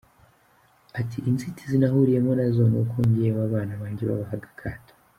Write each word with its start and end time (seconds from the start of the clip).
Ati 0.99 1.17
“Inzitizi 1.29 1.75
nahuriyemo 1.79 2.31
nazo 2.39 2.63
ni 2.71 2.77
uko 2.81 2.95
njyewe 3.07 3.39
abana 3.47 3.73
banjye 3.81 4.03
babahaga 4.09 4.47
akato. 4.55 4.93